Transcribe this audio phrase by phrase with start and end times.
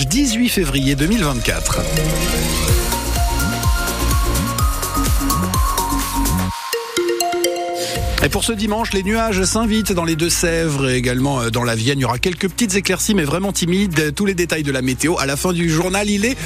[0.00, 2.79] dimanche 18 février 2024.
[8.22, 11.74] Et pour ce dimanche, les nuages s'invitent dans les Deux-Sèvres et également euh, dans la
[11.74, 11.98] Vienne.
[11.98, 14.14] Il y aura quelques petites éclaircies, mais vraiment timides.
[14.14, 16.10] Tous les détails de la météo à la fin du journal.
[16.10, 16.36] Il est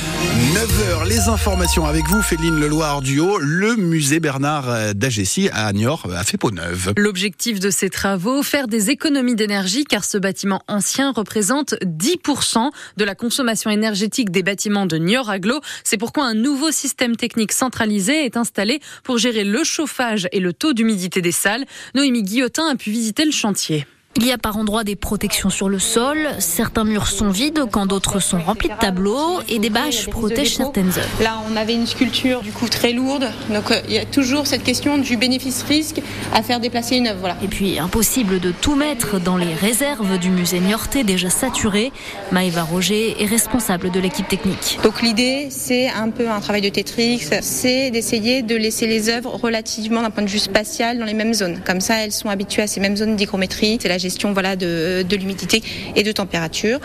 [0.54, 1.08] 9h.
[1.08, 3.38] Les informations avec vous, Féline Leloir Duo.
[3.40, 6.92] Le musée Bernard euh, d'Agessi à Niort a fait peau neuve.
[6.96, 13.04] L'objectif de ces travaux, faire des économies d'énergie, car ce bâtiment ancien représente 10% de
[13.04, 15.60] la consommation énergétique des bâtiments de Niort Aglo.
[15.82, 20.52] C'est pourquoi un nouveau système technique centralisé est installé pour gérer le chauffage et le
[20.52, 21.63] taux d'humidité des salles.
[21.94, 23.86] Noémie Guillotin a pu visiter le chantier.
[24.16, 27.86] Il y a par endroits des protections sur le sol, certains murs sont vides quand
[27.86, 31.22] d'autres sont remplis de tableaux et des bâches protègent certaines œuvres.
[31.22, 34.46] Là, on avait une sculpture du coup très lourde, donc euh, il y a toujours
[34.46, 36.00] cette question du bénéfice-risque
[36.32, 37.18] à faire déplacer une œuvre.
[37.18, 37.36] Voilà.
[37.42, 41.90] Et puis impossible de tout mettre dans les réserves du musée Niortais déjà saturé.
[42.30, 44.78] Maëva Roger est responsable de l'équipe technique.
[44.84, 49.34] Donc l'idée, c'est un peu un travail de Tetrix, c'est d'essayer de laisser les œuvres
[49.34, 51.60] relativement d'un point de vue spatial dans les mêmes zones.
[51.66, 53.78] Comme ça, elles sont habituées à ces mêmes zones d'hygrométrie.
[53.82, 55.62] C'est la gestion voilà, de, de l'humidité
[55.96, 56.78] et de température.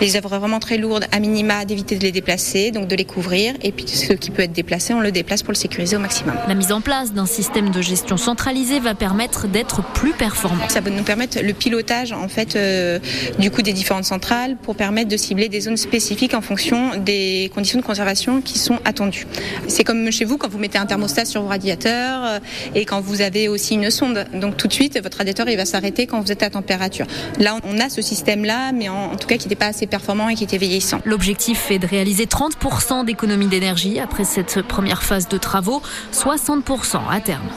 [0.00, 3.54] Les œuvres vraiment très lourdes, à minima, d'éviter de les déplacer, donc de les couvrir.
[3.62, 6.34] Et puis ce qui peut être déplacé, on le déplace pour le sécuriser au maximum.
[6.48, 10.68] La mise en place d'un système de gestion centralisé va permettre d'être plus performant.
[10.68, 12.98] Ça va nous permettre le pilotage en fait euh,
[13.38, 17.50] du coup des différentes centrales pour permettre de cibler des zones spécifiques en fonction des
[17.54, 19.26] conditions de conservation qui sont attendues.
[19.68, 22.38] C'est comme chez vous quand vous mettez un thermostat sur vos radiateurs euh,
[22.74, 24.26] et quand vous avez aussi une sonde.
[24.34, 26.50] Donc tout de suite, votre radiateur il va s'arrêter quand vous êtes à
[27.38, 30.28] Là, on a ce système-là, mais en, en tout cas qui n'était pas assez performant
[30.28, 31.00] et qui était vieillissant.
[31.04, 37.20] L'objectif est de réaliser 30% d'économie d'énergie après cette première phase de travaux, 60% à
[37.20, 37.48] terme.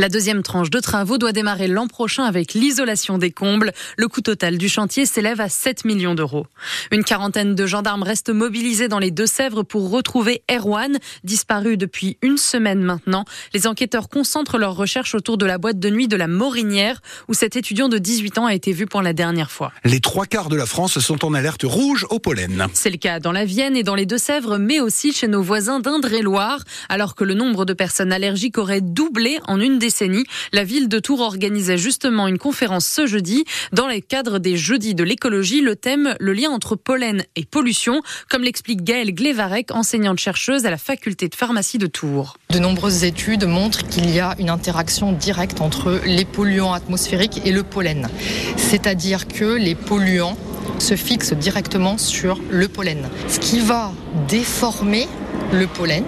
[0.00, 3.70] La deuxième tranche de travaux doit démarrer l'an prochain avec l'isolation des combles.
[3.98, 6.46] Le coût total du chantier s'élève à 7 millions d'euros.
[6.90, 12.38] Une quarantaine de gendarmes restent mobilisés dans les Deux-Sèvres pour retrouver Erwan, disparu depuis une
[12.38, 13.26] semaine maintenant.
[13.52, 17.34] Les enquêteurs concentrent leurs recherches autour de la boîte de nuit de la Morinière, où
[17.34, 19.70] cet étudiant de 18 ans a été vu pour la dernière fois.
[19.84, 22.68] Les trois quarts de la France sont en alerte rouge au pollen.
[22.72, 25.78] C'est le cas dans la Vienne et dans les Deux-Sèvres, mais aussi chez nos voisins
[25.78, 29.78] d'Indre-et-Loire, alors que le nombre de personnes allergiques aurait doublé en une
[30.52, 34.94] la ville de Tours organisait justement une conférence ce jeudi dans le cadre des Jeudis
[34.94, 35.60] de l'écologie.
[35.60, 40.78] Le thème, le lien entre pollen et pollution, comme l'explique Gaëlle Glevarek, enseignante-chercheuse à la
[40.78, 42.36] faculté de pharmacie de Tours.
[42.50, 47.52] De nombreuses études montrent qu'il y a une interaction directe entre les polluants atmosphériques et
[47.52, 48.08] le pollen.
[48.56, 50.36] C'est-à-dire que les polluants
[50.78, 53.92] se fixent directement sur le pollen, ce qui va
[54.28, 55.08] déformer
[55.52, 56.04] le pollen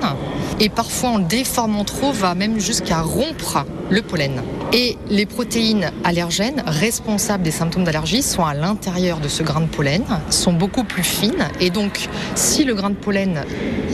[0.60, 4.42] et parfois en déformant trop va même jusqu'à rompre le pollen.
[4.72, 9.66] Et les protéines allergènes responsables des symptômes d'allergie sont à l'intérieur de ce grain de
[9.66, 13.44] pollen, sont beaucoup plus fines et donc si le grain de pollen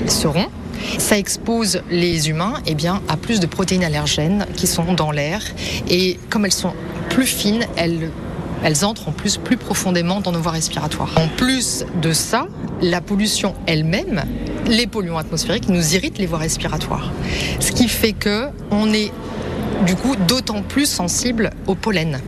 [0.06, 0.50] se rompt,
[0.98, 5.42] ça expose les humains eh bien, à plus de protéines allergènes qui sont dans l'air
[5.88, 6.72] et comme elles sont
[7.08, 8.10] plus fines, elles
[8.64, 11.10] elles entrent en plus plus profondément dans nos voies respiratoires.
[11.16, 12.48] En plus de ça,
[12.80, 14.24] la pollution elle-même,
[14.68, 17.12] les polluants atmosphériques nous irritent les voies respiratoires.
[17.60, 19.12] Ce qui fait que on est
[19.86, 22.20] du coup d'autant plus sensible au pollen.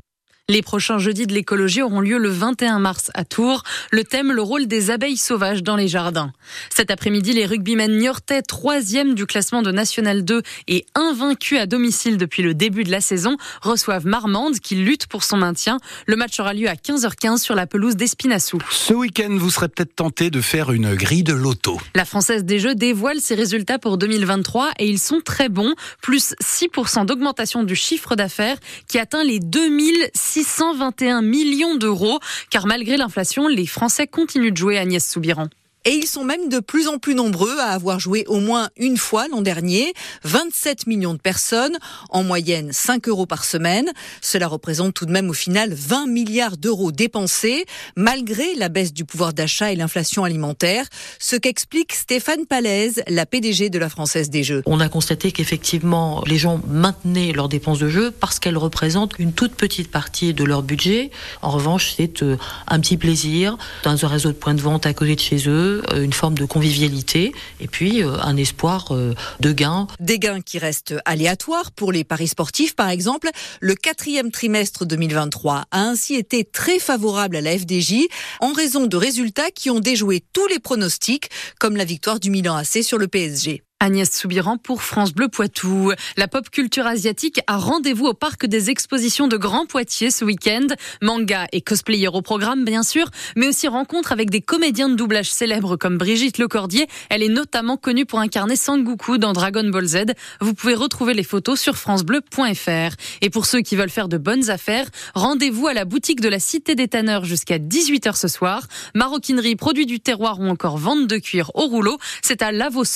[0.51, 3.63] Les prochains jeudis de l'écologie auront lieu le 21 mars à Tours.
[3.93, 6.33] Le thème, le rôle des abeilles sauvages dans les jardins.
[6.75, 12.17] Cet après-midi, les rugbymen niortais, troisième du classement de National 2 et invaincus à domicile
[12.17, 15.79] depuis le début de la saison, reçoivent Marmande qui lutte pour son maintien.
[16.07, 18.59] Le match aura lieu à 15h15 sur la pelouse d'Espinassou.
[18.73, 21.79] Ce week-end, vous serez peut-être tenté de faire une grille de loto.
[21.95, 25.75] La Française des Jeux dévoile ses résultats pour 2023 et ils sont très bons.
[26.03, 28.57] Plus 6% d'augmentation du chiffre d'affaires
[28.89, 32.19] qui atteint les 2600 621 millions d'euros,
[32.51, 35.49] car malgré l'inflation, les Français continuent de jouer Agnès Soubiran.
[35.87, 38.99] Et ils sont même de plus en plus nombreux à avoir joué au moins une
[38.99, 39.95] fois l'an dernier.
[40.25, 41.79] 27 millions de personnes,
[42.11, 43.91] en moyenne 5 euros par semaine.
[44.21, 47.65] Cela représente tout de même au final 20 milliards d'euros dépensés,
[47.97, 50.85] malgré la baisse du pouvoir d'achat et l'inflation alimentaire.
[51.19, 54.63] Ce qu'explique Stéphane Palaise, la PDG de la Française des Jeux.
[54.67, 59.33] On a constaté qu'effectivement, les gens maintenaient leurs dépenses de jeu parce qu'elles représentent une
[59.33, 61.11] toute petite partie de leur budget.
[61.41, 62.37] En revanche, c'est euh,
[62.69, 65.70] un petit plaisir dans un réseau de points de vente à côté de chez eux
[65.71, 69.87] euh, une forme de convivialité et puis euh, un espoir euh, de gains.
[69.99, 73.31] Des gains qui restent aléatoires pour les paris sportifs, par exemple.
[73.61, 78.07] Le quatrième trimestre 2023 a ainsi été très favorable à la FDJ
[78.41, 82.57] en raison de résultats qui ont déjoué tous les pronostics, comme la victoire du Milan
[82.57, 83.63] AC sur le PSG.
[83.83, 85.93] Agnès Soubiran pour France Bleu Poitou.
[86.19, 90.67] La pop culture asiatique a rendez-vous au parc des expositions de Grand Poitiers ce week-end.
[91.01, 95.31] Manga et cosplayer au programme, bien sûr, mais aussi rencontre avec des comédiens de doublage
[95.31, 96.89] célèbres comme Brigitte Lecordier.
[97.09, 100.13] Elle est notamment connue pour incarner Sangoku dans Dragon Ball Z.
[100.43, 102.97] Vous pouvez retrouver les photos sur francebleu.fr.
[103.23, 106.39] Et pour ceux qui veulent faire de bonnes affaires, rendez-vous à la boutique de la
[106.39, 108.67] Cité des Tanneurs jusqu'à 18h ce soir.
[108.95, 111.97] Maroquinerie, produits du terroir ou encore vente de cuir au rouleau.
[112.21, 112.91] C'est à Lavosso